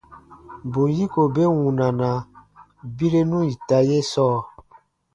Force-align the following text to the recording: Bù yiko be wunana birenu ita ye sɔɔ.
Bù 0.71 0.81
yiko 0.95 1.21
be 1.33 1.43
wunana 1.59 2.09
birenu 2.95 3.37
ita 3.53 3.77
ye 3.89 3.97
sɔɔ. 4.11 4.37